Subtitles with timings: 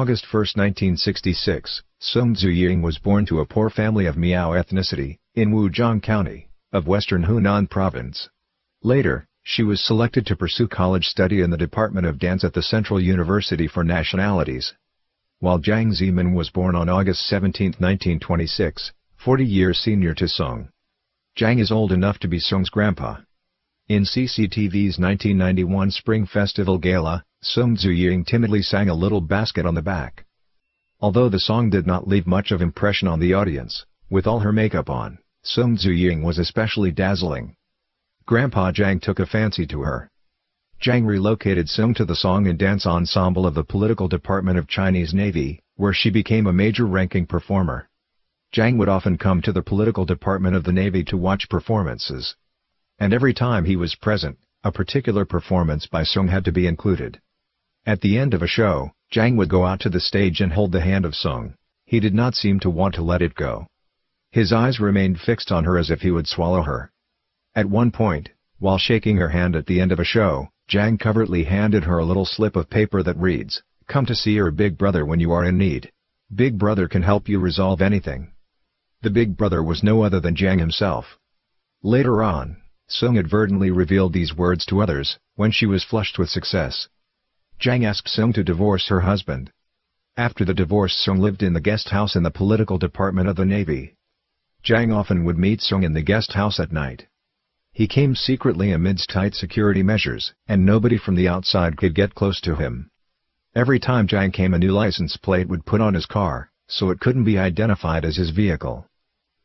[0.00, 5.50] August 1, 1966, Sung Zuying was born to a poor family of Miao ethnicity, in
[5.50, 8.28] Wujiang County, of western Hunan Province.
[8.84, 12.62] Later, she was selected to pursue college study in the Department of Dance at the
[12.62, 14.72] Central University for Nationalities.
[15.40, 20.68] While Jiang Zemin was born on August 17, 1926, 40 years senior to Sung.
[21.36, 23.16] Jiang is old enough to be Sung's grandpa.
[23.88, 29.82] In CCTV's 1991 Spring Festival Gala, Sung Zuying timidly sang a little basket on the
[29.82, 30.24] back.
[31.00, 34.52] Although the song did not leave much of impression on the audience, with all her
[34.52, 37.54] makeup on, Sung Zuying was especially dazzling.
[38.26, 40.10] Grandpa Jiang took a fancy to her.
[40.82, 45.14] Jiang relocated Sung to the song and dance ensemble of the political department of Chinese
[45.14, 47.88] Navy, where she became a major ranking performer.
[48.52, 52.34] Jiang would often come to the political department of the Navy to watch performances.
[52.98, 57.20] And every time he was present, a particular performance by Sung had to be included.
[57.88, 60.72] At the end of a show, Jiang would go out to the stage and hold
[60.72, 61.54] the hand of Sung.
[61.86, 63.66] He did not seem to want to let it go.
[64.30, 66.92] His eyes remained fixed on her as if he would swallow her.
[67.54, 68.28] At one point,
[68.58, 72.04] while shaking her hand at the end of a show, Jiang covertly handed her a
[72.04, 75.46] little slip of paper that reads, Come to see your big brother when you are
[75.46, 75.90] in need.
[76.34, 78.32] Big brother can help you resolve anything.
[79.00, 81.18] The big brother was no other than Jiang himself.
[81.82, 86.90] Later on, Sung inadvertently revealed these words to others, when she was flushed with success.
[87.60, 89.50] Jiang asked Sung to divorce her husband.
[90.16, 93.44] After the divorce Sung lived in the guest house in the political department of the
[93.44, 93.96] Navy.
[94.62, 97.08] Jiang often would meet Sung in the guest house at night.
[97.72, 102.40] He came secretly amidst tight security measures, and nobody from the outside could get close
[102.42, 102.90] to him.
[103.56, 107.00] Every time Jiang came a new license plate would put on his car, so it
[107.00, 108.86] couldn't be identified as his vehicle.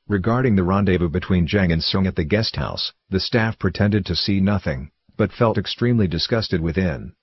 [0.07, 4.15] Regarding the rendezvous between Jiang and Sung at the guest house, the staff pretended to
[4.15, 7.13] see nothing, but felt extremely disgusted within.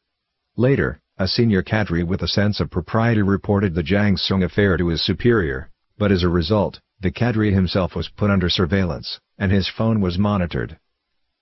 [0.61, 4.89] Later, a senior cadre with a sense of propriety reported the Jiang Sung affair to
[4.89, 9.69] his superior, but as a result, the cadre himself was put under surveillance, and his
[9.69, 10.79] phone was monitored.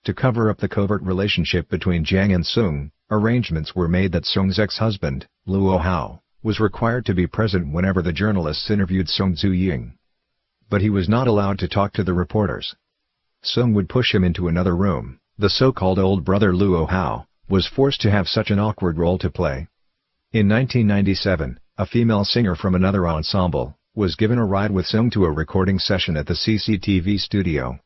[0.05, 4.57] To cover up the covert relationship between Jiang and Sung, arrangements were made that Sung's
[4.57, 9.95] ex-husband, Luo Hao, was required to be present whenever the journalists interviewed Sung Zuying.
[10.69, 12.73] But he was not allowed to talk to the reporters.
[13.41, 18.01] Sung would push him into another room, the so-called old brother Luo Hao, was forced
[18.01, 19.67] to have such an awkward role to play.
[20.31, 25.25] In 1997, a female singer from another ensemble, was given a ride with Sung to
[25.25, 27.79] a recording session at the CCTV studio.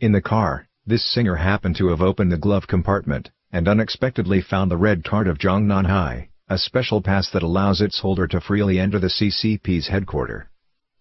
[0.00, 4.70] In the car, this singer happened to have opened the glove compartment, and unexpectedly found
[4.70, 8.98] the red card of Zhongnanhai, a special pass that allows its holder to freely enter
[8.98, 10.46] the CCP's headquarters.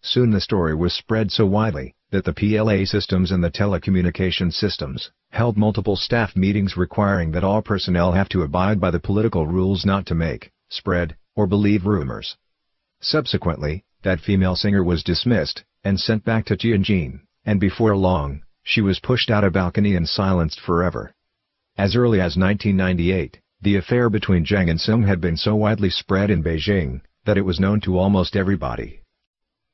[0.01, 5.11] Soon the story was spread so widely, that the PLA systems and the telecommunication systems,
[5.33, 9.83] held multiple staff meetings requiring that all personnel have to abide by the political rules
[9.83, 12.37] not to make, spread, or believe rumors.
[13.01, 18.79] Subsequently, that female singer was dismissed, and sent back to Tianjin, and before long, she
[18.79, 21.15] was pushed out a balcony and silenced forever.
[21.79, 26.29] As early as 1998, the affair between Jiang and Sung had been so widely spread
[26.29, 29.01] in Beijing, that it was known to almost everybody.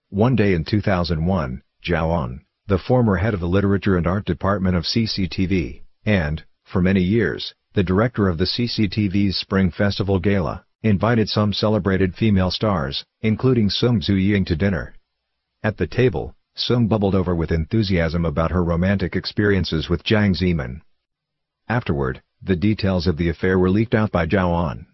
[0.09, 4.75] One day in 2001, Zhao An, the former head of the Literature and Art Department
[4.75, 11.27] of CCTV, and, for many years, the director of the CCTV's Spring Festival Gala, invited
[11.29, 14.93] some celebrated female stars, including Sung Zuying to dinner.
[15.63, 20.81] At the table, Sung bubbled over with enthusiasm about her romantic experiences with Jiang Zemin.
[21.67, 24.85] Afterward, the details of the affair were leaked out by Zhao An.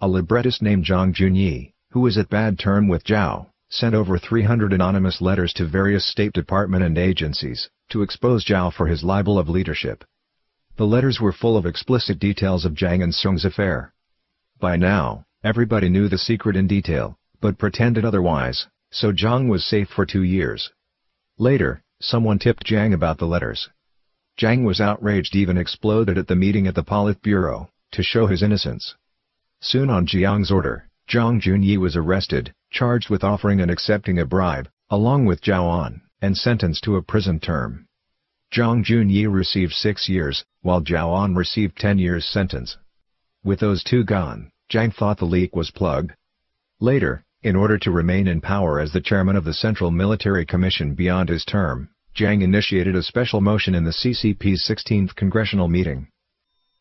[0.00, 4.72] A librettist named Zhang Junyi, who was at bad term with Zhao, sent over 300
[4.72, 9.48] anonymous letters to various State Department and agencies, to expose Zhao for his libel of
[9.48, 10.04] leadership.
[10.76, 13.92] The letters were full of explicit details of Jiang and Sung's affair.
[14.60, 19.88] By now, everybody knew the secret in detail, but pretended otherwise, so Zhang was safe
[19.88, 20.70] for two years.
[21.38, 23.68] Later, someone tipped Jiang about the letters.
[24.38, 28.94] Jiang was outraged even exploded at the meeting at the Politburo, to show his innocence.
[29.60, 34.68] Soon on Jiang's order, Zhang Junyi was arrested, charged with offering and accepting a bribe,
[34.90, 37.86] along with Zhao An, and sentenced to a prison term.
[38.52, 42.76] Zhang Junyi received six years, while Zhao An received ten years sentence.
[43.44, 46.12] With those two gone, Jiang thought the leak was plugged.
[46.80, 50.94] Later, in order to remain in power as the chairman of the Central Military Commission
[50.94, 56.08] beyond his term, Jiang initiated a special motion in the CCP's 16th congressional meeting.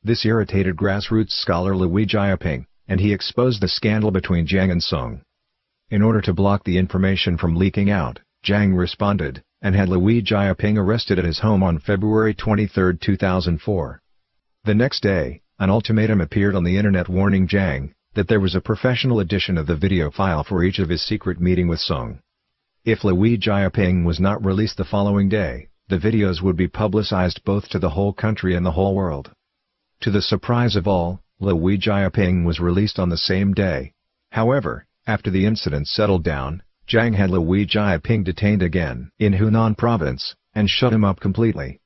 [0.03, 5.21] This irritated grassroots scholar Lui Jiaping, and he exposed the scandal between Jiang and Song.
[5.89, 10.77] In order to block the information from leaking out, Jiang responded, and had Lui Jiaping
[10.77, 14.01] arrested at his home on February 23, 2004.
[14.63, 18.61] The next day, an ultimatum appeared on the internet warning Jiang, that there was a
[18.61, 22.19] professional edition of the video file for each of his secret meeting with Song.
[22.83, 27.67] If Lui Jiaping was not released the following day, the videos would be publicized both
[27.69, 29.31] to the whole country and the whole world.
[30.01, 33.93] To the surprise of all, Lui Jiaping was released on the same day.
[34.31, 40.35] However, after the incident settled down, Jiang had Lui Jiaping detained again in Hunan province,
[40.55, 41.79] and shut him up completely.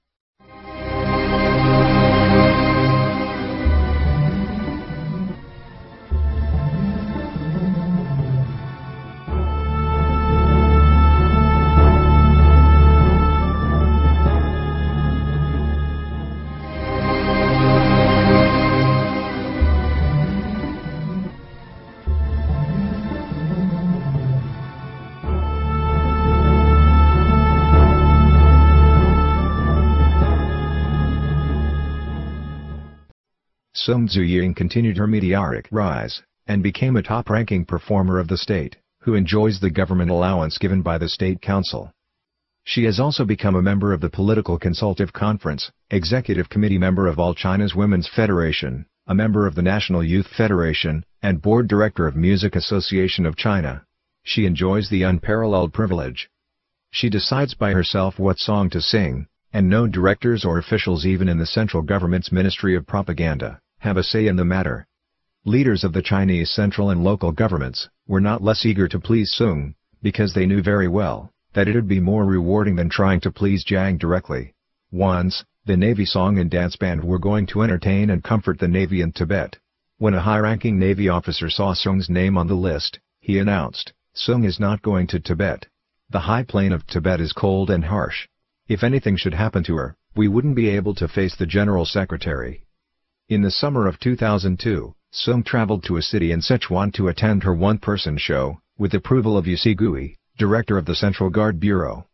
[33.90, 39.16] Sung Zuying continued her meteoric rise, and became a top-ranking performer of the state, who
[39.16, 41.92] enjoys the government allowance given by the State Council.
[42.64, 47.18] She has also become a member of the Political Consultative Conference, executive committee member of
[47.18, 52.16] All China's Women's Federation, a member of the National Youth Federation, and board director of
[52.16, 53.84] Music Association of China.
[54.22, 56.30] She enjoys the unparalleled privilege.
[56.92, 61.40] She decides by herself what song to sing, and no directors or officials even in
[61.40, 64.86] the central government's Ministry of Propaganda have a say in the matter.
[65.46, 69.74] Leaders of the Chinese central and local governments were not less eager to please Sung,
[70.02, 73.66] because they knew very well that it would be more rewarding than trying to please
[73.66, 74.54] Jiang directly.
[74.92, 79.02] Once, the Navy Song and Dance Band were going to entertain and comfort the Navy
[79.02, 79.58] in Tibet.
[79.98, 84.60] When a high-ranking Navy officer saw Sung's name on the list, he announced, Sung is
[84.60, 85.68] not going to Tibet.
[86.10, 88.28] The high plain of Tibet is cold and harsh.
[88.68, 92.64] If anything should happen to her, we wouldn't be able to face the General Secretary.
[93.30, 97.54] In the summer of 2002, Sung traveled to a city in Sichuan to attend her
[97.54, 102.08] one-person show, with approval of Yu Gui, director of the Central Guard Bureau.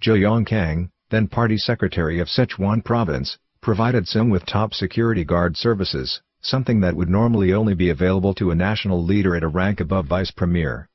[0.00, 6.22] Zhou Yongkang, then party secretary of Sichuan province, provided Sung with top security guard services,
[6.40, 10.06] something that would normally only be available to a national leader at a rank above
[10.06, 10.88] vice premier.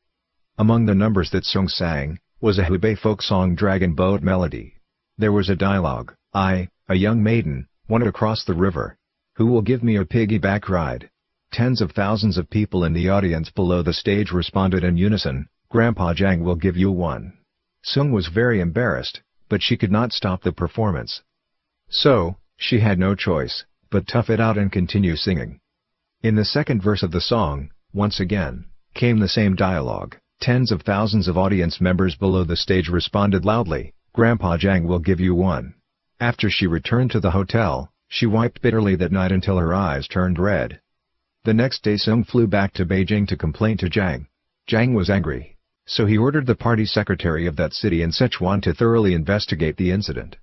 [0.57, 4.73] Among the numbers that Sung sang, was a Hubei folk song Dragon Boat Melody.
[5.19, 8.97] There was a dialogue, I, a young maiden, wanted to cross the river,
[9.41, 11.09] who will give me a piggyback ride?
[11.51, 16.13] Tens of thousands of people in the audience below the stage responded in unison, Grandpa
[16.13, 17.33] Jiang will give you one.
[17.81, 21.23] Sung was very embarrassed, but she could not stop the performance.
[21.89, 25.59] So, she had no choice, but tough it out and continue singing.
[26.21, 30.17] In the second verse of the song, once again, came the same dialogue.
[30.39, 35.19] Tens of thousands of audience members below the stage responded loudly, Grandpa Jiang will give
[35.19, 35.73] you one.
[36.19, 40.37] After she returned to the hotel, she wiped bitterly that night until her eyes turned
[40.37, 40.81] red.
[41.45, 44.27] The next day Sung flew back to Beijing to complain to Jiang.
[44.67, 48.73] Jiang was angry, so he ordered the party secretary of that city in Sichuan to
[48.73, 50.35] thoroughly investigate the incident.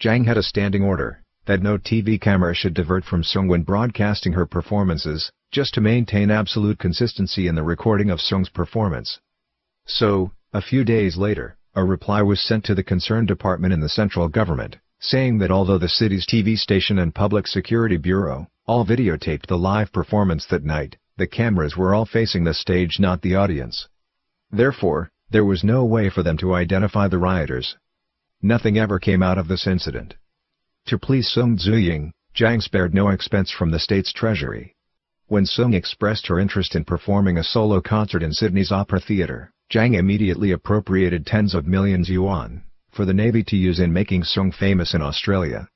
[0.00, 4.32] Jiang had a standing order, that no TV camera should divert from Sung when broadcasting
[4.32, 9.20] her performances, just to maintain absolute consistency in the recording of Sung's performance.
[9.86, 13.90] So, a few days later, a reply was sent to the concerned department in the
[13.90, 19.46] central government, saying that although the city's TV station and Public Security Bureau all videotaped
[19.46, 23.88] the live performance that night, the cameras were all facing the stage not the audience.
[24.50, 27.76] Therefore, there was no way for them to identify the rioters.
[28.40, 30.14] Nothing ever came out of this incident.
[30.86, 34.74] To please Sung Zuying, Jiang spared no expense from the state's treasury.
[35.26, 39.98] When Sung expressed her interest in performing a solo concert in Sydney's Opera Theatre, Jiang
[39.98, 42.62] immediately appropriated tens of millions yuan
[42.94, 45.68] for the Navy to use in making Sung famous in Australia.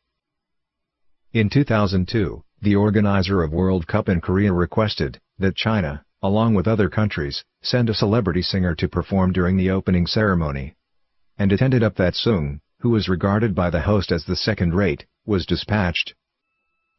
[1.32, 6.88] In 2002, the organizer of World Cup in Korea requested that China, along with other
[6.88, 10.74] countries, send a celebrity singer to perform during the opening ceremony.
[11.38, 15.06] And it ended up that Sung, who was regarded by the host as the second-rate,
[15.26, 16.14] was dispatched.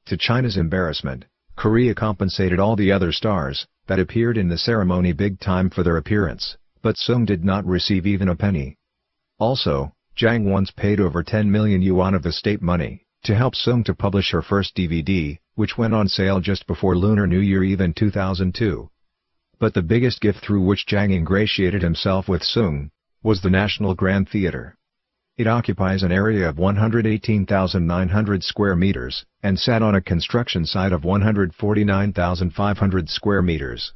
[0.05, 5.39] To China's embarrassment, Korea compensated all the other stars that appeared in the ceremony big
[5.39, 8.77] time for their appearance, but Sung did not receive even a penny.
[9.39, 13.85] Also, Jiang once paid over 10 million yuan of the state money to help Sung
[13.85, 17.79] to publish her first DVD, which went on sale just before Lunar New Year Eve
[17.79, 18.89] in 2002.
[19.59, 22.91] But the biggest gift through which Jiang ingratiated himself with Sung
[23.23, 24.75] was the National Grand Theater.
[25.38, 31.05] It occupies an area of 118,900 square meters and sat on a construction site of
[31.05, 33.93] 149,500 square meters.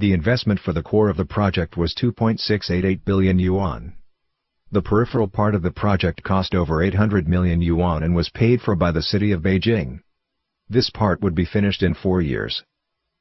[0.00, 3.94] The investment for the core of the project was 2.688 billion yuan.
[4.74, 8.74] The peripheral part of the project cost over 800 million yuan and was paid for
[8.74, 10.00] by the city of Beijing.
[10.68, 12.64] This part would be finished in four years.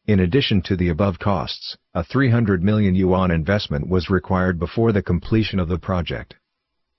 [0.07, 5.03] In addition to the above costs, a 300 million yuan investment was required before the
[5.03, 6.33] completion of the project.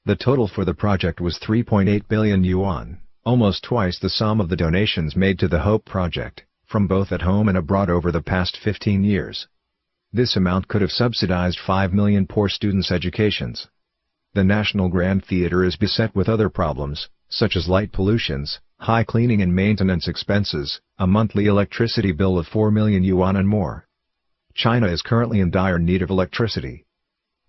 [0.04, 4.56] The total for the project was 3.8 billion yuan, almost twice the sum of the
[4.56, 8.56] donations made to the HOPE project, from both at home and abroad over the past
[8.56, 9.48] 15 years.
[10.12, 13.66] This amount could have subsidized 5 million poor students' educations.
[14.34, 19.40] The National Grand Theatre is beset with other problems, such as light pollutions, high cleaning
[19.40, 23.86] and maintenance expenses, a monthly electricity bill of 4 million yuan and more.
[24.52, 26.84] China is currently in dire need of electricity.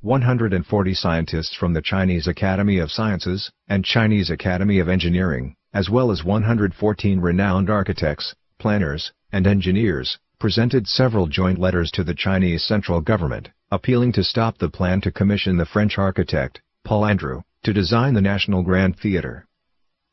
[0.01, 6.11] 140 scientists from the Chinese Academy of Sciences and Chinese Academy of Engineering, as well
[6.11, 13.01] as 114 renowned architects, planners, and engineers, presented several joint letters to the Chinese central
[13.01, 18.13] government, appealing to stop the plan to commission the French architect, Paul Andreu, to design
[18.13, 19.47] the National Grand Theatre.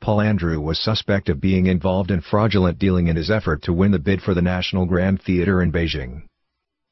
[0.01, 3.91] Paul Andreu was suspect of being involved in fraudulent dealing in his effort to win
[3.91, 6.23] the bid for the National Grand Theatre in Beijing.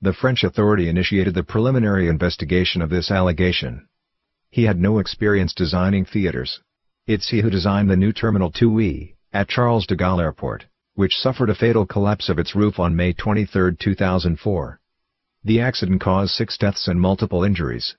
[0.03, 3.89] The French authority initiated the preliminary investigation of this allegation.
[4.51, 6.61] He had no experience designing theaters.
[7.07, 11.49] It's he who designed the new Terminal 2E, at Charles de Gaulle Airport, which suffered
[11.49, 14.79] a fatal collapse of its roof on May 23, 2004.
[15.43, 17.97] The accident caused six deaths and multiple injuries.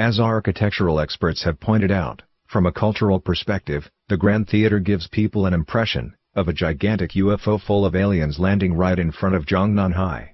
[0.00, 5.44] As architectural experts have pointed out, from a cultural perspective, the Grand Theater gives people
[5.44, 10.28] an impression of a gigantic UFO full of aliens landing right in front of Zhongnanhai.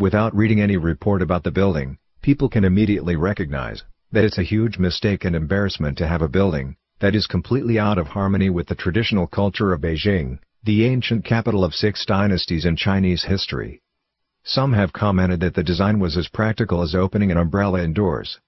[0.00, 4.78] Without reading any report about the building, people can immediately recognize that it's a huge
[4.78, 8.74] mistake and embarrassment to have a building that is completely out of harmony with the
[8.74, 13.80] traditional culture of Beijing, the ancient capital of six dynasties in Chinese history.
[14.42, 18.40] Some have commented that the design was as practical as opening an umbrella indoors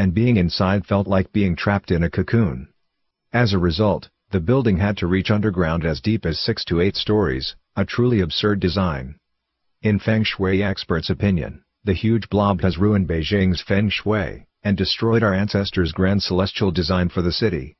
[0.00, 2.66] and being inside felt like being trapped in a cocoon.
[3.34, 6.96] As a result, the building had to reach underground as deep as 6 to 8
[6.96, 9.16] stories, a truly absurd design.
[9.82, 15.22] In Feng Shui experts' opinion, the huge blob has ruined Beijing's Feng Shui, and destroyed
[15.22, 17.76] our ancestors' grand celestial design for the city.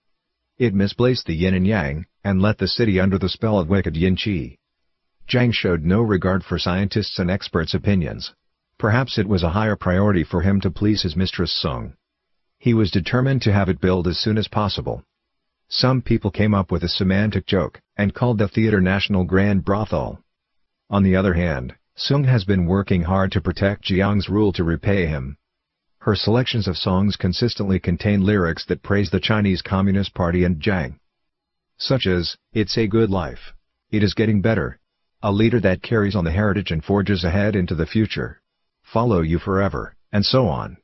[0.58, 3.96] It misplaced the yin and yang, and let the city under the spell of wicked
[3.96, 4.58] yin qi.
[5.26, 8.34] Jiang showed no regard for scientists' and experts' opinions.
[8.76, 11.94] Perhaps it was a higher priority for him to please his mistress Song.
[12.60, 15.02] He was determined to have it built as soon as possible.
[15.70, 20.22] Some people came up with a semantic joke, and called the theater National Grand Brothel.
[20.90, 25.06] On the other hand, Sung has been working hard to protect Jiang's rule to repay
[25.06, 25.38] him.
[26.00, 30.98] Her selections of songs consistently contain lyrics that praise the Chinese Communist Party and Jiang.
[31.78, 33.54] Such as, It's a Good Life.
[33.90, 34.78] It is Getting Better.
[35.22, 38.42] A leader that carries on the heritage and forges ahead into the future.
[38.82, 40.76] Follow you forever, and so on.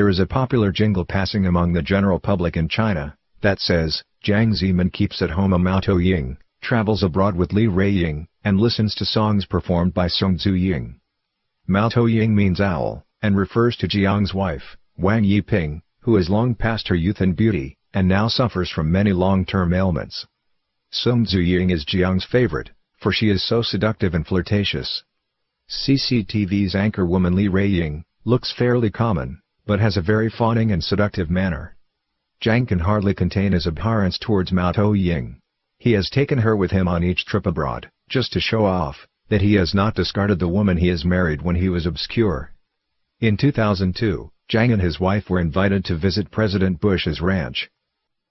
[0.00, 4.54] There is a popular jingle passing among the general public in China, that says, Jiang
[4.54, 9.04] Zemin keeps at home a Mao Ying, travels abroad with Li Ruiying, and listens to
[9.04, 10.94] songs performed by Song Zuying.
[11.66, 16.88] Mao Ying means owl, and refers to Jiang's wife, Wang Yiping, who has long passed
[16.88, 20.26] her youth and beauty, and now suffers from many long-term ailments.
[20.90, 22.70] Song Zuying is Jiang's favorite,
[23.02, 25.04] for she is so seductive and flirtatious.
[25.68, 31.30] CCTV's anchor woman Li Ruiying, looks fairly common, but has a very fawning and seductive
[31.30, 31.76] manner.
[32.42, 35.38] Jiang can hardly contain his abhorrence towards Mao To Ying.
[35.78, 39.42] He has taken her with him on each trip abroad, just to show off, that
[39.42, 42.52] he has not discarded the woman he has married when he was obscure.
[43.20, 47.70] In 2002, Jiang and his wife were invited to visit President Bush's ranch.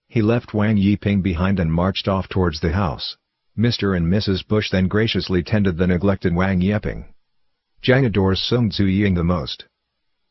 [0.09, 3.15] He left Wang Yiping behind and marched off towards the house.
[3.57, 3.95] Mr.
[3.95, 4.45] and Mrs.
[4.45, 7.05] Bush then graciously tended the neglected Wang Yiping.
[7.81, 9.69] Jiang adores Sung Zuying the most.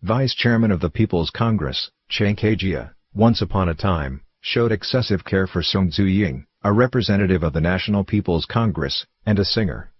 [0.02, 5.48] Vice Chairman of the People's Congress, Cheng Kejie, once upon a time, showed excessive care
[5.48, 9.90] for Song Zuying, a representative of the National People's Congress, and a singer.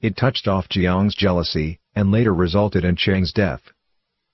[0.00, 3.62] It touched off Jiang's jealousy, and later resulted in Cheng's death.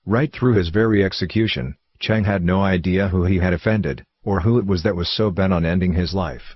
[0.05, 4.59] Right through his very execution, Cheng had no idea who he had offended, or who
[4.59, 6.55] it was that was so bent on ending his life.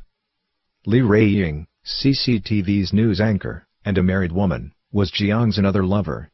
[0.85, 6.29] Li Ruiying, CCTV's news anchor, and a married woman, was Jiang's another lover.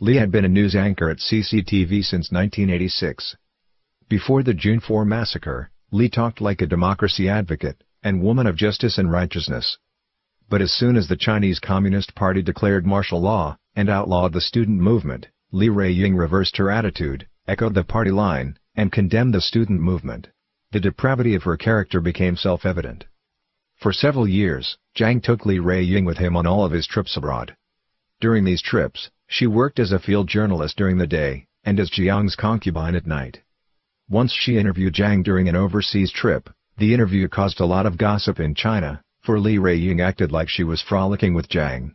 [0.00, 3.34] Li had been a news anchor at CCTV since 1986.
[4.08, 8.96] Before the June 4 massacre, Li talked like a democracy advocate, and woman of justice
[8.96, 9.76] and righteousness.
[10.48, 14.80] but as soon as the Chinese Communist Party declared martial law, and outlawed the student
[14.80, 20.28] movement, Li Ruiying reversed her attitude, echoed the party line, and condemned the student movement.
[20.70, 23.04] The depravity of her character became self-evident.
[23.76, 27.56] For several years, Jiang took Li Ruiying with him on all of his trips abroad.
[28.20, 32.34] During these trips, she worked as a field journalist during the day, and as Jiang's
[32.34, 33.40] concubine at night.
[34.08, 38.40] Once she interviewed Jiang during an overseas trip, the interview caused a lot of gossip
[38.40, 41.92] in China, for Li Ruiying acted like she was frolicking with Jiang.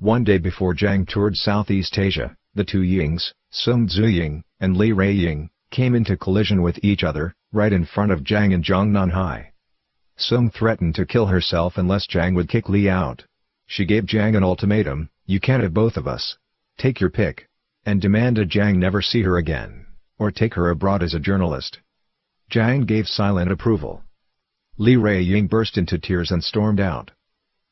[0.00, 5.48] One day before Jiang toured Southeast Asia, the two Yings, Song Zuying, and Li Ruiying,
[5.70, 9.46] came into collision with each other, right in front of Jiang and Zhongnanhai.
[10.16, 13.24] Song threatened to kill herself unless Jiang would kick Li out.
[13.66, 16.36] She gave Jiang an ultimatum, you can't have both of us.
[16.78, 17.48] Take your pick.
[17.84, 19.86] And demand demanded Jiang never see her again,
[20.18, 21.80] or take her abroad as a journalist.
[22.50, 24.02] Jiang gave silent approval.
[24.76, 27.12] Li Ruiying burst into tears and stormed out.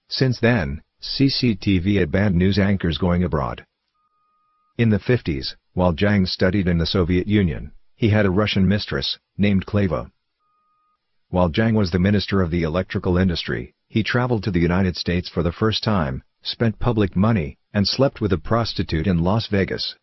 [0.09, 3.67] Since then, CCTV had banned news anchors going abroad.
[4.79, 9.19] In the 50s, while Jiang studied in the Soviet Union, he had a Russian mistress,
[9.37, 10.11] named Kleva.
[11.29, 15.29] While Jiang was the minister of the electrical industry, he traveled to the United States
[15.29, 19.97] for the first time, spent public money, and slept with a prostitute in Las Vegas.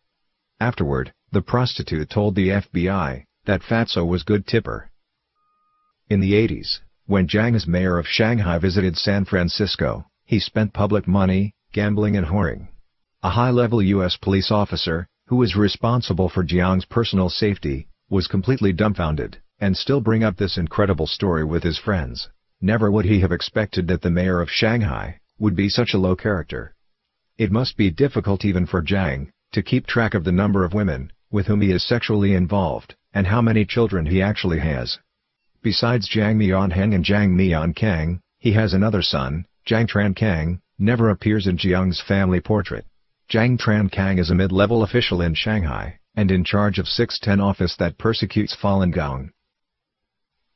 [0.60, 4.90] Afterward, the prostitute told the FBI that Fatso was good tipper.
[6.10, 11.06] In the 80s, when Jiang as mayor of Shanghai visited San Francisco, he spent public
[11.06, 12.68] money, gambling and whoring.
[13.22, 14.16] A high-level U.S.
[14.16, 20.24] police officer, who was responsible for Jiang's personal safety, was completely dumbfounded, and still bring
[20.24, 22.28] up this incredible story with his friends.
[22.60, 26.16] Never would he have expected that the mayor of Shanghai would be such a low
[26.16, 26.74] character.
[27.38, 31.12] It must be difficult even for Jiang to keep track of the number of women
[31.32, 34.98] with whom he is sexually involved, and how many children he actually has.
[35.62, 41.56] Besides Jiang Mianheng and Jiang Miankang, he has another son, Jiang Trankang, never appears in
[41.56, 42.84] Jiang's family portrait.
[43.30, 47.96] Jiang Trankang is a mid-level official in Shanghai, and in charge of 610 office that
[47.96, 49.30] persecutes Falun Gong.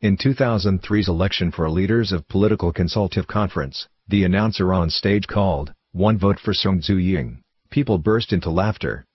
[0.02, 6.18] In 2003's election for leaders of political consultative conference, the announcer on stage called, one
[6.18, 7.38] vote for Song Zuying.
[7.70, 9.06] People burst into laughter.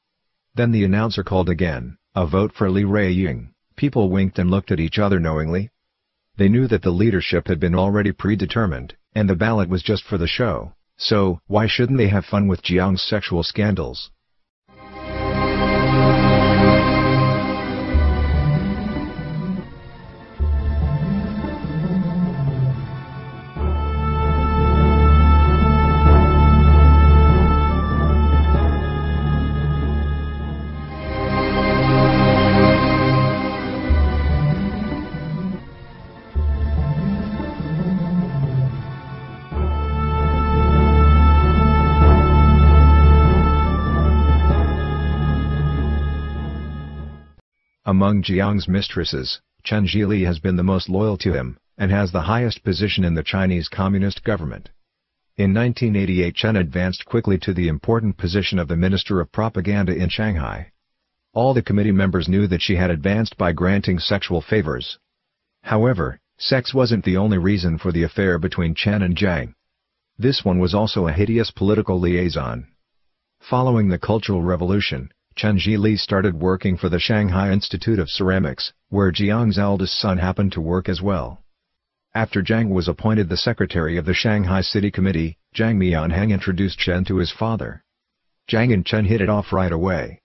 [0.55, 3.49] Then the announcer called again, a vote for Li Ruiying.
[3.75, 5.69] People winked and looked at each other knowingly.
[6.37, 10.17] They knew that the leadership had been already predetermined, and the ballot was just for
[10.17, 14.09] the show, so why shouldn't they have fun with Jiang's sexual scandals?
[48.01, 52.21] Among Jiang's mistresses, Chen Zhili has been the most loyal to him, and has the
[52.21, 54.71] highest position in the Chinese Communist government.
[55.37, 60.09] In 1988 Chen advanced quickly to the important position of the Minister of Propaganda in
[60.09, 60.71] Shanghai.
[61.33, 64.97] All the committee members knew that she had advanced by granting sexual favors.
[65.61, 69.53] However, sex wasn't the only reason for the affair between Chen and Jiang.
[70.17, 72.65] This one was also a hideous political liaison.
[73.41, 79.11] Following the Cultural Revolution, Chen Zhili started working for the Shanghai Institute of Ceramics, where
[79.11, 81.41] Jiang's eldest son happened to work as well.
[82.13, 87.05] After Jiang was appointed the secretary of the Shanghai City Committee, Jiang Mianheng introduced Chen
[87.05, 87.83] to his father.
[88.49, 90.19] Jiang and Chen hit it off right away.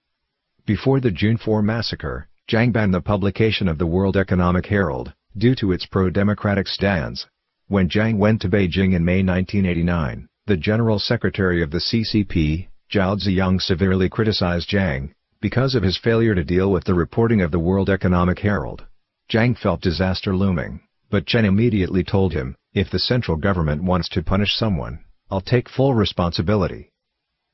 [0.66, 5.54] Before the June 4 massacre, Jiang banned the publication of the World Economic Herald, due
[5.54, 7.26] to its pro-democratic stance.
[7.68, 13.16] When Jiang went to Beijing in May 1989, the General Secretary of the CCP, Zhao
[13.18, 17.58] Ziyang severely criticized Jiang, because of his failure to deal with the reporting of the
[17.58, 18.86] World Economic Herald.
[19.28, 24.22] Jiang felt disaster looming, but Chen immediately told him, if the central government wants to
[24.22, 26.90] punish someone, I'll take full responsibility.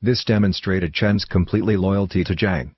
[0.01, 2.73] This demonstrated Chen's completely loyalty to Jiang.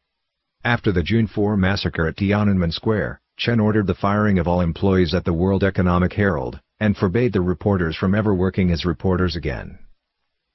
[0.64, 5.14] After the June 4 massacre at Tiananmen Square, Chen ordered the firing of all employees
[5.14, 9.80] at the World Economic Herald, and forbade the reporters from ever working as reporters again.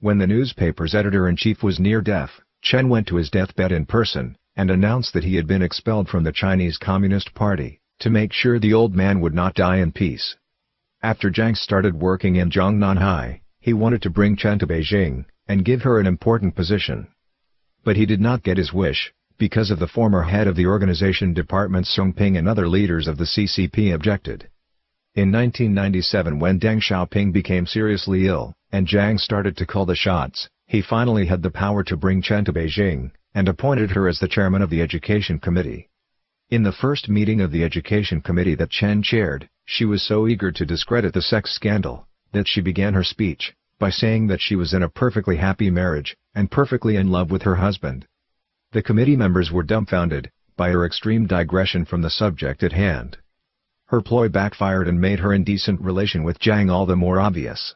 [0.03, 4.71] When the newspaper's editor-in-chief was near death, Chen went to his deathbed in person, and
[4.71, 8.73] announced that he had been expelled from the Chinese Communist Party, to make sure the
[8.73, 10.37] old man would not die in peace.
[11.03, 15.83] After Jiang started working in Zhongnanhai, he wanted to bring Chen to Beijing, and give
[15.83, 17.09] her an important position.
[17.85, 21.35] But he did not get his wish, because of the former head of the organization
[21.35, 24.49] department Song Ping and other leaders of the CCP objected.
[25.17, 30.49] In 1997 when Deng Xiaoping became seriously ill, and Jiang started to call the shots,
[30.69, 34.29] he finally had the power to bring Chen to Beijing, and appointed her as the
[34.29, 35.89] chairman of the Education Committee.
[36.49, 40.53] In the first meeting of the Education Committee that Chen chaired, she was so eager
[40.53, 44.73] to discredit the sex scandal, that she began her speech, by saying that she was
[44.73, 48.07] in a perfectly happy marriage, and perfectly in love with her husband.
[48.71, 53.19] The committee members were dumbfounded, by her extreme digression from the subject at hand.
[53.91, 57.75] Her ploy backfired and made her indecent relation with Jiang all the more obvious.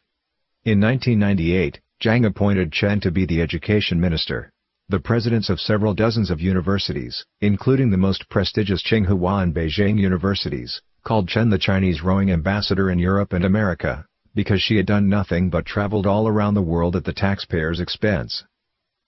[0.63, 4.49] In 1998, Jiang appointed Chen to be the education minister.
[4.87, 10.81] The presidents of several dozens of universities, including the most prestigious Tsinghua and Beijing universities,
[11.03, 15.49] called Chen the Chinese rowing ambassador in Europe and America, because she had done nothing
[15.49, 18.45] but traveled all around the world at the taxpayers' expense.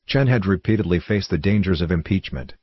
[0.08, 2.56] Chen had repeatedly faced the dangers of impeachment.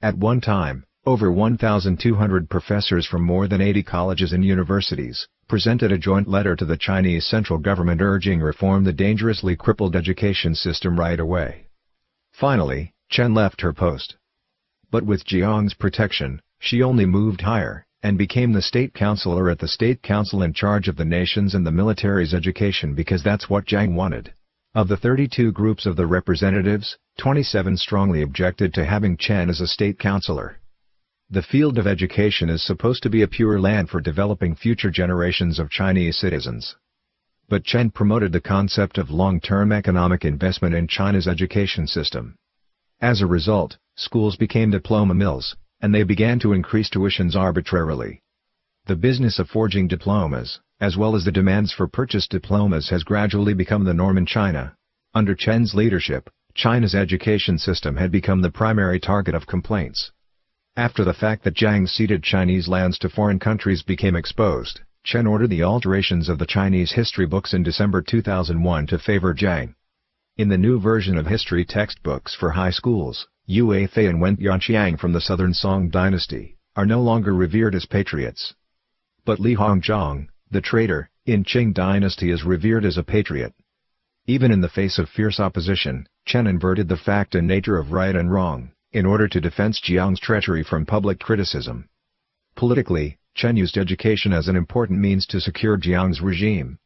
[0.00, 5.98] At one time, over 1,200 professors from more than 80 colleges and universities, presented a
[5.98, 11.20] joint letter to the Chinese central government urging reform the dangerously crippled education system right
[11.20, 11.66] away.
[12.32, 14.16] Finally, Chen left her post.
[14.90, 19.68] But with Jiang's protection, she only moved higher, and became the state counselor at the
[19.68, 23.94] state council in charge of the nation's and the military's education because that's what Jiang
[23.94, 24.32] wanted.
[24.74, 29.66] Of the 32 groups of the representatives, 27 strongly objected to having Chen as a
[29.66, 30.58] state counselor.
[31.30, 35.58] The field of education is supposed to be a pure land for developing future generations
[35.58, 36.76] of Chinese citizens.
[37.48, 42.36] But Chen promoted the concept of long-term economic investment in China's education system.
[43.00, 48.20] As a result, schools became diploma mills, and they began to increase tuitions arbitrarily.
[48.86, 53.54] The business of forging diplomas, as well as the demands for purchased diplomas has gradually
[53.54, 54.74] become the norm in China.
[55.14, 60.12] Under Chen's leadership, China's education system had become the primary target of complaints.
[60.76, 65.50] After the fact that Jiang ceded Chinese lands to foreign countries became exposed, Chen ordered
[65.50, 69.76] the alterations of the Chinese history books in December 2001 to favor Jiang.
[70.36, 74.98] In the new version of history textbooks for high schools, Yue Fei and Wen Tianxiang
[74.98, 78.52] from the Southern Song dynasty, are no longer revered as patriots.
[79.24, 83.54] But Li Hongzhang, the traitor, in Qing dynasty is revered as a patriot.
[84.26, 88.16] Even in the face of fierce opposition, Chen inverted the fact and nature of right
[88.16, 91.88] and wrong in order to defense Jiang's treachery from public criticism.
[92.54, 96.78] Politically, Chen used education as an important means to secure Jiang's regime.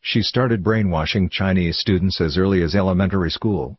[0.00, 3.78] She started brainwashing Chinese students as early as elementary school.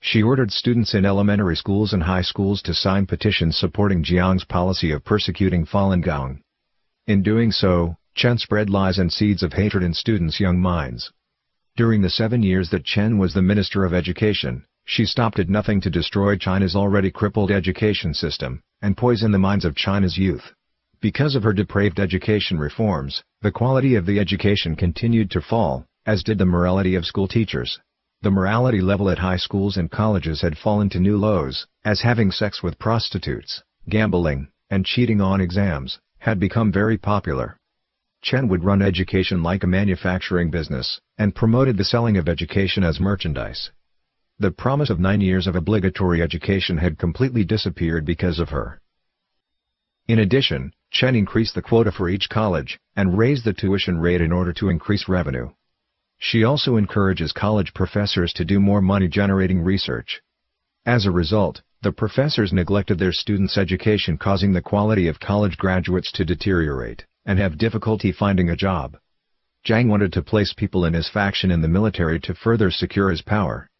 [0.00, 4.90] She ordered students in elementary schools and high schools to sign petitions supporting Jiang's policy
[4.90, 6.42] of persecuting Falun Gong.
[7.06, 11.12] In doing so, Chen spread lies and seeds of hatred in students' young minds.
[11.76, 15.80] During the seven years that Chen was the Minister of Education, she stopped at nothing
[15.80, 20.52] to destroy China's already crippled education system, and poison the minds of China's youth.
[21.00, 26.22] Because of her depraved education reforms, the quality of the education continued to fall, as
[26.22, 27.80] did the morality of school teachers.
[28.22, 32.30] The morality level at high schools and colleges had fallen to new lows, as having
[32.30, 37.58] sex with prostitutes, gambling, and cheating on exams, had become very popular.
[38.22, 42.98] Chen would run education like a manufacturing business, and promoted the selling of education as
[42.98, 43.70] merchandise.
[44.40, 48.80] The promise of nine years of obligatory education had completely disappeared because of her.
[50.08, 54.32] In addition, Chen increased the quota for each college, and raised the tuition rate in
[54.32, 55.50] order to increase revenue.
[56.18, 60.20] She also encourages college professors to do more money-generating research.
[60.84, 66.10] As a result, the professors neglected their students' education causing the quality of college graduates
[66.12, 68.96] to deteriorate, and have difficulty finding a job.
[69.64, 73.22] Jiang wanted to place people in his faction in the military to further secure his
[73.22, 73.70] power.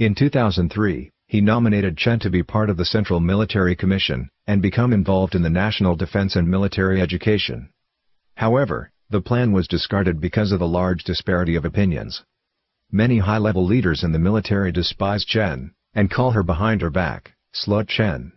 [0.00, 4.94] In 2003, he nominated Chen to be part of the Central Military Commission, and become
[4.94, 7.68] involved in the national defense and military education.
[8.34, 12.24] However, the plan was discarded because of the large disparity of opinions.
[12.90, 17.86] Many high-level leaders in the military despise Chen, and call her behind her back, Slut
[17.86, 18.32] Chen.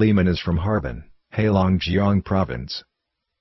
[0.00, 2.84] Liman is from Harbin, Heilongjiang Province.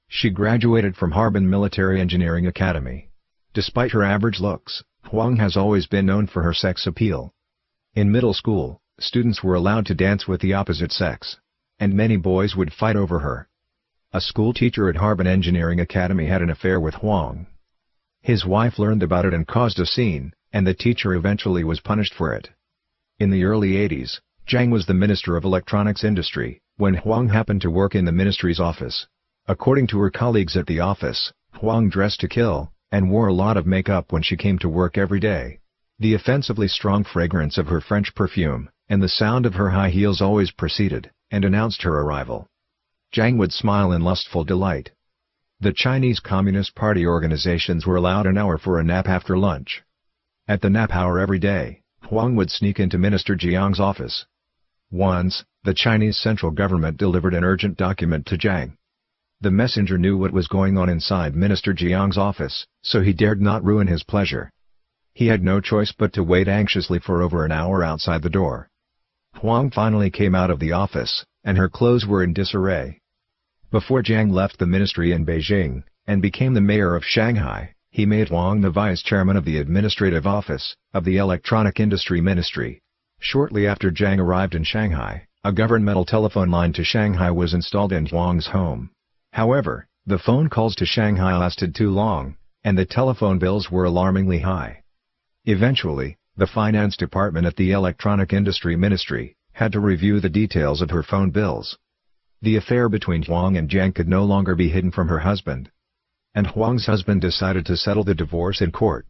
[0.09, 3.11] She graduated from Harbin Military Engineering Academy.
[3.53, 7.33] Despite her average looks, Huang has always been known for her sex appeal.
[7.95, 11.37] In middle school, students were allowed to dance with the opposite sex.
[11.79, 13.47] and many boys would fight over her.
[14.11, 17.47] A school teacher at Harbin Engineering Academy had an affair with Huang.
[18.19, 22.13] His wife learned about it and caused a scene, and the teacher eventually was punished
[22.13, 22.49] for it.
[23.17, 27.69] In the early 80s, Jiang was the Minister of Electronics Industry, when Huang happened to
[27.69, 29.05] work in the ministry's office.
[29.47, 33.57] According to her colleagues at the office, Huang dressed to kill, and wore a lot
[33.57, 35.59] of makeup when she came to work every day.
[35.99, 40.19] The offensively strong fragrance of her French perfume, and the sound of her high heels
[40.19, 42.47] always preceded, and announced her arrival.
[43.13, 44.89] Jiang would smile in lustful delight.
[45.59, 49.83] The Chinese Communist Party organizations were allowed an hour for a nap after lunch.
[50.47, 54.25] At the nap hour every day, Huang would sneak into Minister Jiang's office.
[54.91, 58.73] Once, the Chinese central government delivered an urgent document to Jiang.
[59.41, 63.63] The messenger knew what was going on inside Minister Jiang's office, so he dared not
[63.63, 64.49] ruin his pleasure.
[65.13, 68.67] He had no choice but to wait anxiously for over an hour outside the door.
[69.35, 72.99] Huang finally came out of the office, and her clothes were in disarray.
[73.69, 78.29] Before Jiang left the ministry in Beijing, and became the mayor of Shanghai, he made
[78.29, 82.81] Huang the vice chairman of the administrative office, of the electronic industry ministry.
[83.21, 88.07] Shortly after Jiang arrived in Shanghai, a governmental telephone line to Shanghai was installed in
[88.07, 88.91] Huang's home.
[89.33, 94.39] However, the phone calls to Shanghai lasted too long, and the telephone bills were alarmingly
[94.39, 94.83] high.
[95.45, 100.89] Eventually, the finance department at the Electronic Industry Ministry had to review the details of
[100.89, 101.77] her phone bills.
[102.41, 105.69] The affair between Huang and Jiang could no longer be hidden from her husband.
[106.33, 109.05] And Huang's husband decided to settle the divorce in court.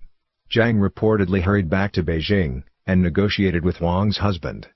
[0.49, 4.67] Jiang reportedly hurried back to Beijing, and negotiated with Huang's husband.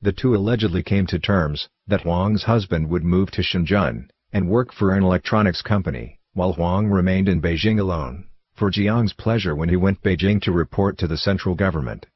[0.00, 4.72] The two allegedly came to terms, that Huang's husband would move to Shenzhen, and work
[4.72, 9.76] for an electronics company, while Huang remained in Beijing alone, for Jiang's pleasure when he
[9.76, 12.06] went Beijing to report to the central government.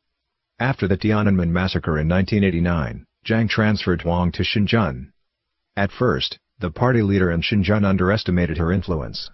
[0.58, 5.12] After the Tiananmen massacre in 1989, Jiang transferred Huang to Shenzhen.
[5.76, 9.30] At first, the party leader in Shenzhen underestimated her influence.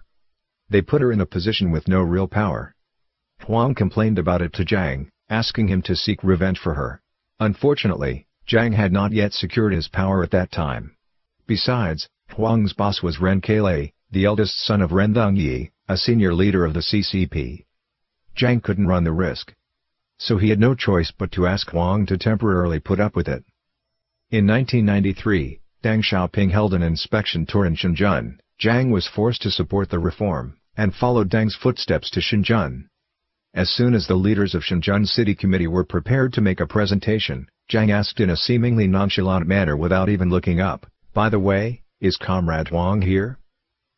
[0.69, 2.75] They put her in a position with no real power.
[3.45, 7.01] Huang complained about it to Jiang, asking him to seek revenge for her.
[7.39, 10.95] Unfortunately, Jiang had not yet secured his power at that time.
[11.47, 16.65] Besides, Huang's boss was Ren Kailai, the eldest son of Ren Zhongyi, a senior leader
[16.65, 17.65] of the CCP.
[18.35, 19.53] Jiang couldn't run the risk.
[20.17, 23.43] So he had no choice but to ask Huang to temporarily put up with it.
[24.31, 29.89] In 1993, Deng Xiaoping held an inspection tour in Shenzhen, Jiang was forced to support
[29.89, 32.87] the reform, and followed Deng's footsteps to Shenzhen.
[33.55, 37.47] As soon as the leaders of Shenzhen City Committee were prepared to make a presentation,
[37.69, 42.17] Jiang asked in a seemingly nonchalant manner without even looking up, By the way, is
[42.17, 43.37] Comrade Huang here?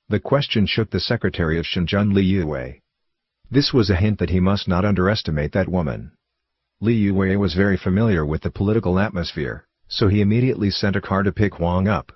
[0.10, 2.82] The question shook the secretary of Shenzhen Li Yuwei.
[3.50, 6.12] This was a hint that he must not underestimate that woman.
[6.82, 11.24] Li Yuwei was very familiar with the political atmosphere, so he immediately sent a car
[11.24, 12.12] to pick Huang up.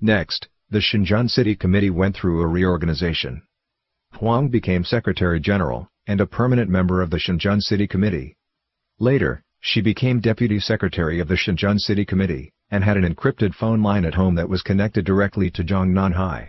[0.00, 3.42] Next, the Shenzhen City Committee went through a reorganization.
[4.14, 8.36] Huang became Secretary General, and a permanent member of the Shenzhen City Committee.
[8.98, 13.82] Later, she became Deputy Secretary of the Shenzhen City Committee, and had an encrypted phone
[13.82, 16.48] line at home that was connected directly to Zhongnanhai.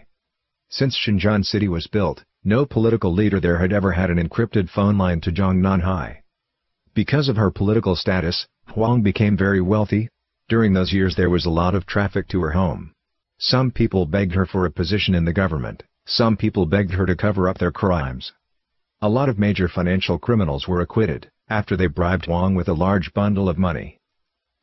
[0.70, 4.98] Since Shenzhen City was built, no political leader there had ever had an encrypted phone
[4.98, 6.18] line to Zhongnanhai.
[6.94, 10.10] Because of her political status, Huang became very wealthy,
[10.50, 12.94] during those years there was a lot of traffic to her home.
[13.38, 17.16] Some people begged her for a position in the government, some people begged her to
[17.16, 18.34] cover up their crimes.
[19.04, 23.14] A lot of major financial criminals were acquitted, after they bribed Huang with a large
[23.14, 24.00] bundle of money.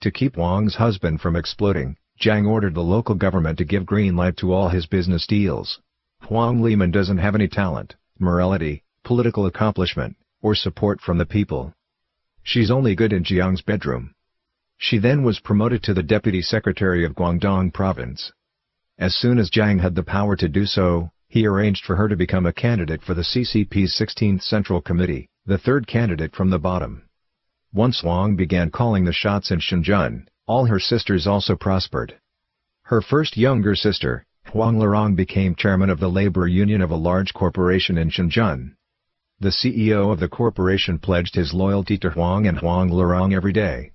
[0.00, 4.38] To keep Huang's husband from exploding, Jiang ordered the local government to give green light
[4.38, 5.79] to all his business deals.
[6.22, 11.74] Huang Liman doesn't have any talent, morality, political accomplishment, or support from the people.
[12.42, 14.14] She's only good in Jiang's bedroom.
[14.79, 18.33] She then was promoted to the Deputy Secretary of Guangdong Province.
[18.98, 22.16] As soon as Jiang had the power to do so, he arranged for her to
[22.16, 27.03] become a candidate for the CCP's 16th Central Committee, the third candidate from the bottom.
[27.73, 32.16] Once Huang began calling the shots in Shenzhen, all her sisters also prospered.
[32.83, 37.33] Her first younger sister, Huang Lerong became chairman of the labor union of a large
[37.33, 38.75] corporation in Shenzhen.
[39.38, 43.93] The CEO of the corporation pledged his loyalty to Huang and Huang Lerong every day.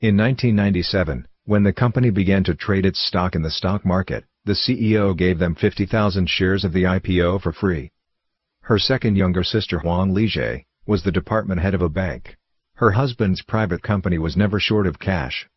[0.00, 4.52] In 1997, when the company began to trade its stock in the stock market, the
[4.52, 7.90] CEO gave them 50,000 shares of the IPO for free.
[8.62, 12.36] Her second younger sister Huang Lijie, was the department head of a bank.
[12.74, 15.48] Her husband's private company was never short of cash.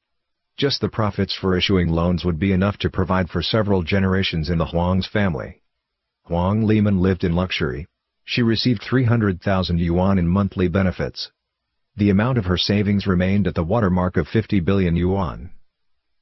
[0.57, 4.57] Just the profits for issuing loans would be enough to provide for several generations in
[4.57, 5.61] the Huang's family.
[6.23, 7.87] Huang Liman lived in luxury.
[8.23, 11.31] She received 300,000 yuan in monthly benefits
[11.97, 15.49] the amount of her savings remained at the watermark of 50 billion yuan.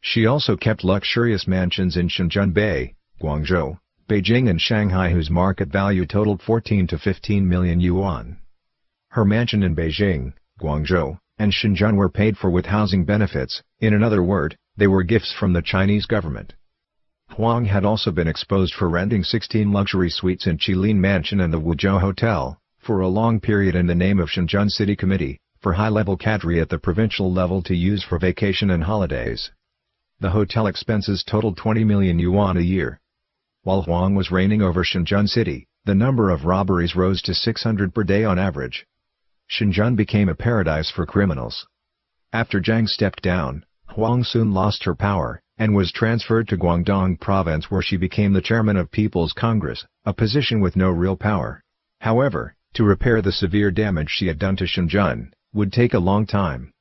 [0.08, 6.44] She also kept luxurious mansions in Shenzhen-Bay, Guangzhou, Beijing and Shanghai whose market value totaled
[6.44, 8.38] 14 to 15 million yuan.
[9.10, 14.22] Her mansion in Beijing, Guangzhou, and Shenzhen were paid for with housing benefits, in another
[14.22, 16.54] word, they were gifts from the Chinese government.
[17.32, 21.60] Huang had also been exposed for renting 16 luxury suites in Qilin Mansion and the
[21.60, 26.18] Wuzhou Hotel, for a long period in the name of Shenzhen City Committee, for high-level
[26.18, 29.50] cadre at the provincial level to use for vacation and holidays.
[30.20, 33.02] The hotel expenses totaled 20 million yuan a year.
[33.64, 38.04] While Huang was reigning over Shenzhen City, the number of robberies rose to 600 per
[38.04, 38.86] day on average.
[39.50, 41.68] Shenzhen became a paradise for criminals.
[42.32, 47.70] After Zhang stepped down, Huang soon lost her power, and was transferred to Guangdong province
[47.70, 51.62] where she became the chairman of People's Congress, a position with no real power.
[52.02, 56.26] However, to repair the severe damage she had done to Shenzhen, would take a long
[56.26, 56.72] time.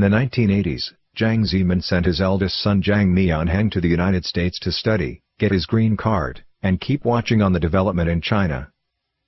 [0.00, 4.58] In the 1980s, Jiang Zemin sent his eldest son Jiang Mianheng to the United States
[4.60, 8.70] to study, get his green card, and keep watching on the development in China.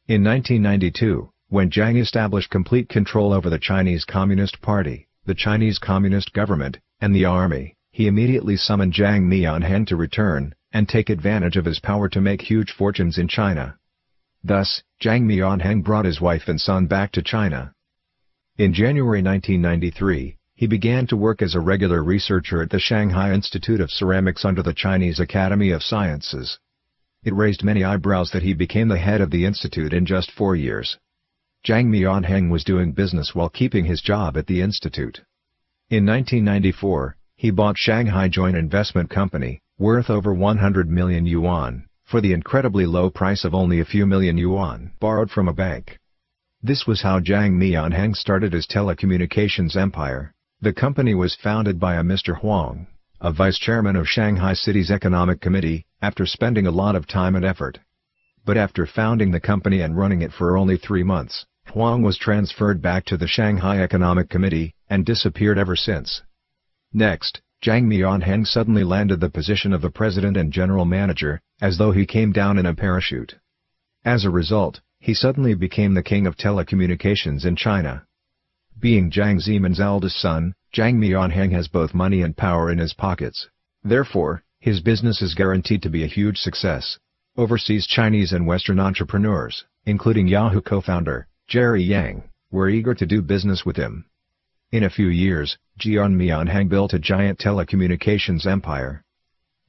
[0.09, 6.33] In 1992, when Jiang established complete control over the Chinese Communist Party, the Chinese Communist
[6.33, 11.67] government, and the army, he immediately summoned Jiang Mianheng to return, and take advantage of
[11.67, 13.77] his power to make huge fortunes in China.
[14.43, 17.75] Thus, Jiang Mianheng brought his wife and son back to China.
[18.57, 23.81] In January 1993, he began to work as a regular researcher at the Shanghai Institute
[23.81, 26.61] of Ceramics under the Chinese Academy of Sciences.
[27.25, 30.55] It raised many eyebrows that he became the head of the institute in just four
[30.55, 30.97] years.
[31.67, 35.23] Jiang Mianheng was doing business while keeping his job at the institute.
[35.91, 42.33] In 1994, he bought Shanghai Joint Investment Company, worth over 100 million yuan, for the
[42.33, 45.99] incredibly low price of only a few million yuan borrowed from a bank.
[46.63, 50.33] This was how Jiang Mianheng started his telecommunications empire.
[50.63, 52.37] The company was founded by a Mr.
[52.37, 52.87] Huang,
[53.21, 57.45] a vice chairman of Shanghai City's Economic Committee, after spending a lot of time and
[57.45, 57.81] effort.
[58.45, 62.81] But after founding the company and running it for only three months, Huang was transferred
[62.81, 66.23] back to the Shanghai Economic Committee, and disappeared ever since.
[66.93, 71.91] Next, Jiang Mianheng suddenly landed the position of the president and general manager, as though
[71.91, 73.35] he came down in a parachute.
[74.05, 78.07] As a result, he suddenly became the king of telecommunications in China.
[78.83, 83.49] Being Jiang Zemin's eldest son, Jiang Mianheng has both money and power in his pockets.
[83.85, 86.99] Therefore, his business is guaranteed to be a huge success.
[87.37, 93.65] Overseas Chinese and Western entrepreneurs, including Yahoo co-founder, Jerry Yang, were eager to do business
[93.65, 94.05] with him.
[94.73, 99.05] In a few years, Jiang Mianheng built a giant telecommunications empire.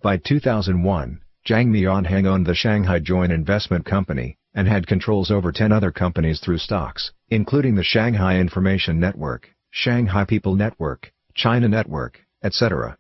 [0.01, 5.71] By 2001, Jiang Mianheng owned the Shanghai Joint Investment Company, and had controls over 10
[5.71, 12.97] other companies through stocks, including the Shanghai Information Network, Shanghai People Network, China Network, etc.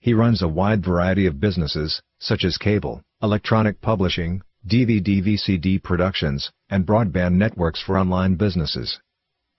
[0.00, 6.86] He runs a wide variety of businesses, such as cable, electronic publishing, DVD-VCD productions, and
[6.86, 9.00] broadband networks for online businesses.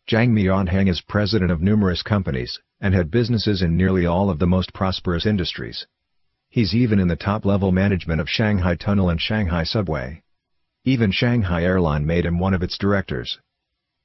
[0.08, 4.46] Jiang Mianheng is president of numerous companies, and had businesses in nearly all of the
[4.46, 5.88] most prosperous industries.
[6.50, 10.22] He's even in the top-level management of Shanghai Tunnel and Shanghai Subway.
[10.88, 13.40] Even Shanghai Airline made him one of its directors.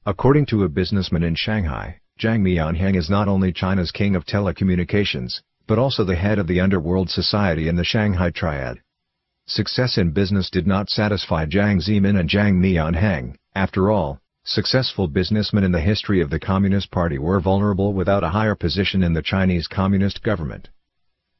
[0.03, 5.41] According to a businessman in Shanghai, Jiang Mianheng is not only China's king of telecommunications,
[5.67, 8.81] but also the head of the underworld society in the Shanghai Triad.
[9.45, 15.63] Success in business did not satisfy Jiang Zemin and Jiang Mianheng, after all, successful businessmen
[15.63, 19.21] in the history of the Communist Party were vulnerable without a higher position in the
[19.21, 20.69] Chinese Communist government.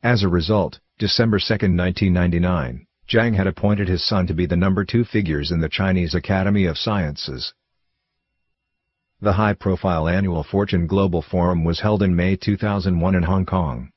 [0.03, 4.85] As a result, December 2, 1999, Jiang had appointed his son to be the number
[4.85, 7.53] two figures in the Chinese Academy of Sciences.
[9.19, 13.91] The high-profile annual Fortune Global Forum was held in May 2001 in Hong Kong.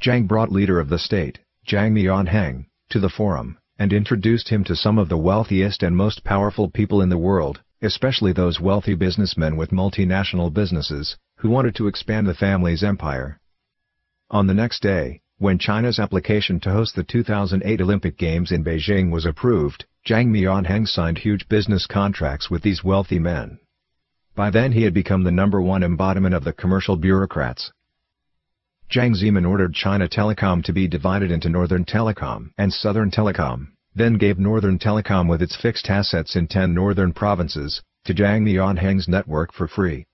[0.00, 4.74] Jiang brought leader of the state, Jiang Mianheng, to the forum, and introduced him to
[4.74, 9.56] some of the wealthiest and most powerful people in the world, especially those wealthy businessmen
[9.56, 13.38] with multinational businesses, who wanted to expand the family's empire.
[14.30, 19.12] On the next day, when China's application to host the 2008 Olympic Games in Beijing
[19.12, 23.60] was approved, Jiang Mianheng signed huge business contracts with these wealthy men.
[24.34, 27.70] By then he had become the number one embodiment of the commercial bureaucrats.
[28.90, 34.14] Jiang Zemin ordered China Telecom to be divided into Northern Telecom and Southern Telecom, then
[34.14, 39.52] gave Northern Telecom with its fixed assets in 10 northern provinces, to Jiang Mianheng's network
[39.52, 40.06] for free.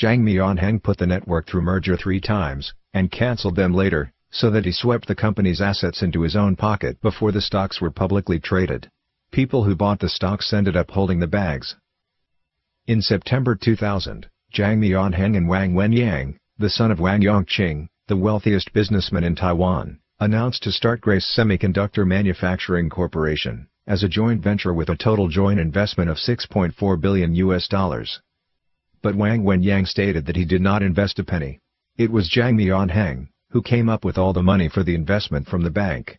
[0.00, 4.66] Jiang Mianheng put the network through merger three times, and cancelled them later, so that
[4.66, 8.90] he swept the company's assets into his own pocket before the stocks were publicly traded.
[9.30, 11.74] People who bought the stocks ended up holding the bags.
[12.86, 18.74] In September 2000, Jiang Mianheng and Wang Wenyang, the son of Wang Yongqing, the wealthiest
[18.74, 24.90] businessman in Taiwan, announced to start Grace Semiconductor Manufacturing Corporation, as a joint venture with
[24.90, 28.20] a total joint investment of 6.4 billion US dollars.
[29.00, 31.58] But Wang Wenyang stated that he did not invest a penny.
[31.96, 35.62] It was Jiang Mianheng, who came up with all the money for the investment from
[35.62, 36.18] the bank.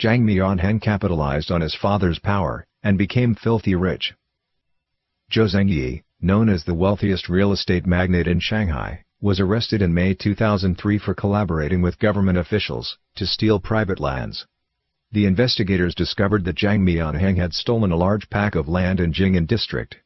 [0.00, 4.14] Jiang Mianheng capitalized on his father's power, and became filthy rich.
[5.30, 10.14] Zhou Zhengyi, known as the wealthiest real estate magnate in Shanghai, was arrested in May
[10.14, 14.46] 2003 for collaborating with government officials to steal private lands.
[15.12, 19.46] The investigators discovered that Jiang Mianheng had stolen a large pack of land in Jing'an
[19.46, 19.98] district.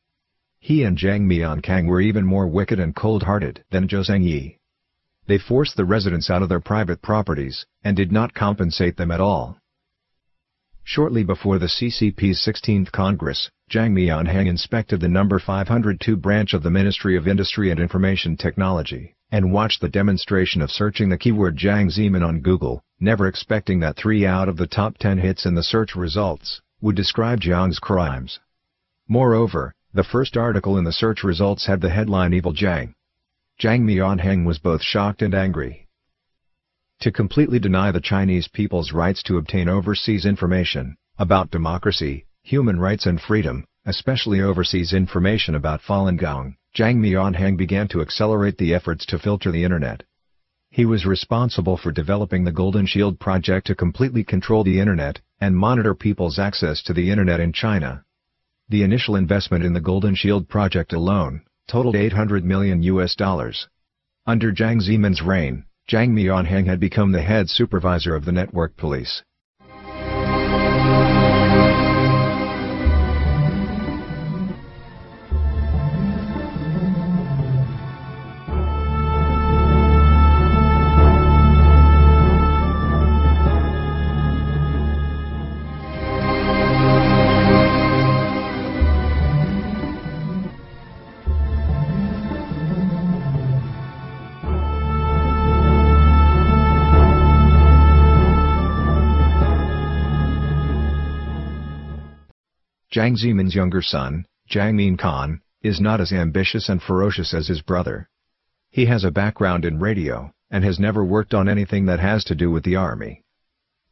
[0.59, 4.59] He and Jiang Miankang were even more wicked and cold-hearted than Zhou Zhengyi.
[5.27, 9.20] They forced the residents out of their private properties, and did not compensate them at
[9.20, 9.59] all.
[10.85, 16.70] Shortly before the CCP's 16th Congress, Jiang Mianheng inspected the number 502 branch of the
[16.70, 21.91] Ministry of Industry and Information Technology, and watched the demonstration of searching the keyword Jiang
[21.91, 25.64] Zemin on Google, never expecting that three out of the top 10 hits in the
[25.64, 28.39] search results would describe Jiang's crimes.
[29.09, 32.95] Moreover, the first article in the search results had the headline Evil Jiang.
[33.59, 35.88] Jiang Mianheng was both shocked and angry.
[37.00, 43.07] To completely deny the Chinese people's rights to obtain overseas information about democracy, human rights
[43.07, 49.07] and freedom, especially overseas information about Falun Gong, Jiang Mianheng began to accelerate the efforts
[49.07, 50.02] to filter the internet.
[50.68, 55.57] He was responsible for developing the Golden Shield project to completely control the internet and
[55.57, 58.04] monitor people's access to the internet in China.
[58.68, 63.69] The initial investment in the Golden Shield project alone totaled 800 million US dollars.
[64.27, 69.23] Under Jiang Zemin's reign, Jiang Mianheng had become the head supervisor of the network police.
[103.07, 108.09] Jiang Zemin's younger son, Jiang Miankang, is not as ambitious and ferocious as his brother.
[108.68, 112.34] He has a background in radio, and has never worked on anything that has to
[112.34, 113.22] do with the army.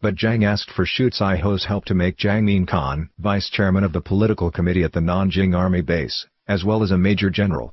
[0.02, 4.00] But Jiang asked for Xu Caihou's help to make Jiang Miankang vice chairman of the
[4.00, 7.72] political committee at the Nanjing Army base, as well as a major general.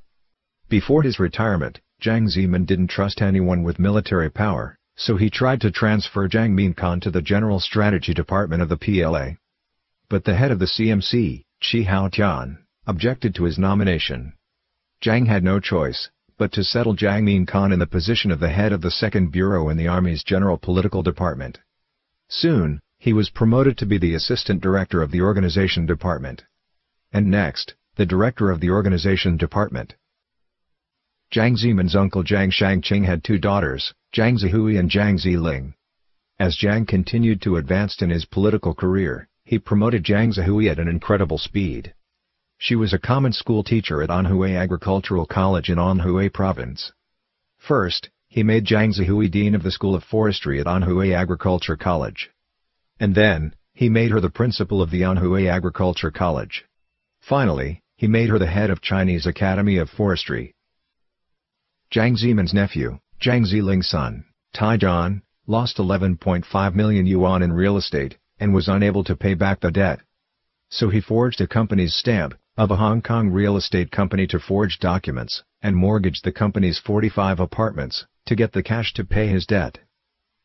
[0.69, 5.71] Before his retirement, Jiang Zemin didn't trust anyone with military power, so he tried to
[5.71, 9.37] transfer Jiang Miankang to the General Strategy Department of the PLA.
[10.11, 14.33] But the head of the CMC, Chi Haotian, objected to his nomination.
[15.01, 18.73] Jiang had no choice, but to settle Jiang Miankang in the position of the head
[18.73, 21.59] of the second bureau in the Army's General Political Department.
[22.27, 26.43] Soon, he was promoted to be the assistant director of the organization department.
[27.13, 29.95] And next, the director of the organization department.
[31.33, 35.73] Jiang Zemin's uncle Jiang Shangqing had two daughters, Jiang Zihui and Jiang Ziling.
[36.37, 40.87] As Jiang continued to advance in his political career, he promoted Jiang Zihui at an
[40.87, 41.93] incredible speed.
[42.57, 46.93] She was a common school teacher at Anhui Agricultural College in Anhui Province.
[47.57, 52.31] First, he made Jiang Zihui dean of the School of Forestry at Anhui Agriculture College.
[52.97, 56.63] And then, he made her the principal of the Anhui Agriculture College.
[57.19, 60.55] Finally, he made her the head of Chinese Academy of Forestry.
[61.93, 64.23] Jiang Zemin's nephew, Jiang Ziling's son,
[64.55, 69.71] Taijian, lost 11.5 million yuan in real estate, and was unable to pay back the
[69.71, 70.01] debt.
[70.69, 74.79] So he forged a company's stamp, of a Hong Kong real estate company to forge
[74.79, 79.77] documents, and mortgaged the company's 45 apartments, to get the cash to pay his debt.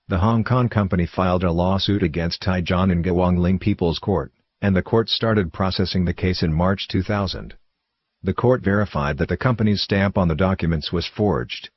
[0.08, 4.30] The Hong Kong company filed a lawsuit against Taijian in Guangling People's Court,
[4.60, 7.54] and the court started processing the case in March 2000.
[8.22, 11.70] The court verified that the company's stamp on the documents was forged.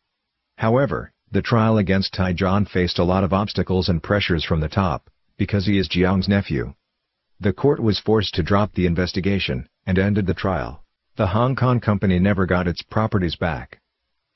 [0.57, 5.09] However, the trial against Taijian faced a lot of obstacles and pressures from the top,
[5.39, 6.73] because he is Jiang's nephew.
[7.39, 10.83] The court was forced to drop the investigation, and ended the trial.
[11.15, 13.79] the Hong Kong company never got its properties back.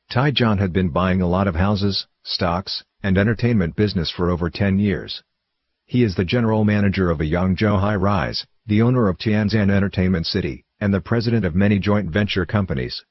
[0.10, 4.50] Tai John had been buying a lot of houses, stocks, and entertainment business for over
[4.50, 5.22] 10 years.
[5.86, 10.26] He is the general manager of a Yangzhou High Rise, the owner of Tianzan Entertainment
[10.26, 13.04] City, and the president of many joint venture companies.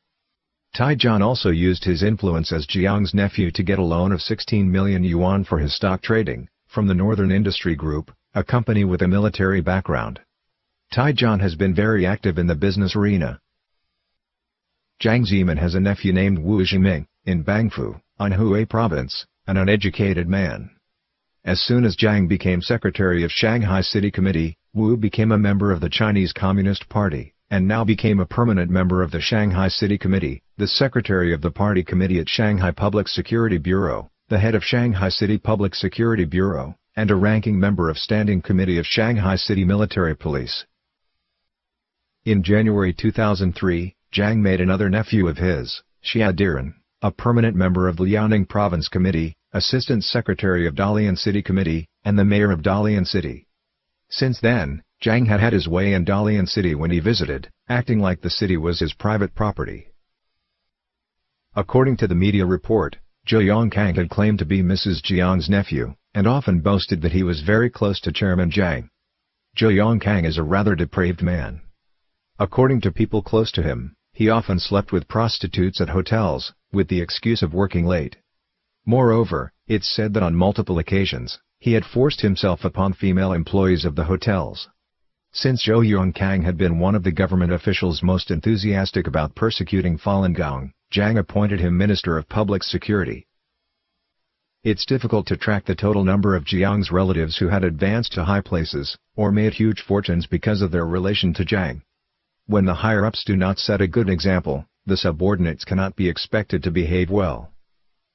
[0.75, 4.73] Tai John also used his influence as Jiang's nephew to get a loan of 16
[4.73, 9.09] million yuan for his stock trading, from the Northern Industry Group, a company with a
[9.09, 10.19] military background.
[10.91, 13.39] Tai John has been very active in the business arena.
[14.99, 20.71] Jiang Zemin has a nephew named Wu Zhiming, in Bengbu, Anhui Province, an uneducated man.
[21.45, 25.81] As soon as Jiang became secretary of Shanghai City Committee, Wu became a member of
[25.81, 30.43] the Chinese Communist Party, and now became a permanent member of the Shanghai City Committee,
[30.57, 35.09] the secretary of the party committee at Shanghai Public Security Bureau, the head of Shanghai
[35.09, 40.17] City Public Security Bureau, and a ranking member of Standing Committee of Shanghai City Military
[40.17, 40.65] Police.
[42.25, 47.97] In January 2003, Jiang made another nephew of his, Xia Diren, a permanent member of
[47.97, 53.07] the Liaoning Province Committee, Assistant Secretary of Dalian City Committee, and the Mayor of Dalian
[53.07, 53.47] City.
[54.09, 58.21] Since then, Jiang had had his way in Dalian City when he visited, acting like
[58.21, 59.89] the city was his private property.
[61.57, 65.01] According to the media report, Zhou Yongkang had claimed to be Mrs.
[65.01, 68.89] Jiang's nephew, and often boasted that he was very close to Chairman Jiang.
[69.57, 71.61] Zhou Yongkang is a rather depraved man.
[72.41, 77.01] According to people close to him, he often slept with prostitutes at hotels, with the
[77.01, 78.17] excuse of working late.
[78.85, 83.95] Moreover, it's said that on multiple occasions, he had forced himself upon female employees of
[83.95, 84.69] the hotels.
[85.31, 90.35] Since Zhou Yongkang had been one of the government officials most enthusiastic about persecuting Falun
[90.35, 93.27] Gong, Jiang appointed him Minister of Public Security.
[94.63, 98.43] It's difficult to track the total number of Jiang's relatives who had advanced to high
[98.43, 101.81] places, or made huge fortunes because of their relation to Jiang.
[102.45, 106.71] When the higher-ups do not set a good example, the subordinates cannot be expected to
[106.71, 107.51] behave well.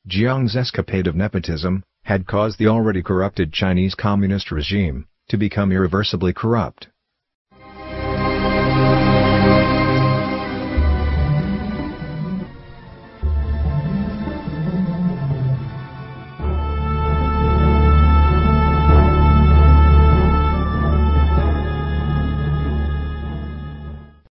[0.07, 6.31] Jiang's escapade of nepotism, had caused the already corrupted Chinese Communist regime, to become irreversibly
[6.31, 6.89] corrupt.